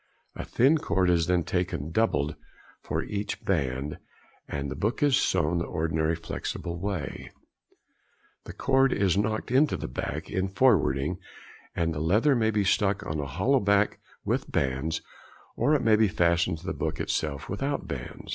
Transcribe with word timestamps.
A 0.35 0.43
thin 0.43 0.79
cord 0.79 1.11
is 1.11 1.27
then 1.27 1.43
taken 1.43 1.91
doubled 1.91 2.35
for 2.81 3.03
each 3.03 3.45
band, 3.45 3.99
and 4.47 4.71
the 4.71 4.75
book 4.75 5.03
is 5.03 5.15
sewn 5.15 5.59
the 5.59 5.65
ordinary 5.65 6.15
flexible 6.15 6.79
way; 6.79 7.29
the 8.45 8.53
cord 8.53 8.91
is 8.91 9.15
knocked 9.15 9.51
into 9.51 9.77
the 9.77 9.87
back 9.87 10.27
in 10.27 10.47
forwarding, 10.47 11.19
and 11.75 11.93
the 11.93 11.99
leather 11.99 12.35
may 12.35 12.49
be 12.49 12.63
stuck 12.63 13.05
on 13.05 13.19
a 13.19 13.27
hollow 13.27 13.59
back 13.59 13.99
with 14.25 14.51
bands, 14.51 15.03
or 15.55 15.75
it 15.75 15.83
may 15.83 15.95
be 15.95 16.07
fastened 16.07 16.57
to 16.57 16.65
the 16.65 16.73
back 16.73 16.99
itself 16.99 17.47
without 17.47 17.87
bands. 17.87 18.27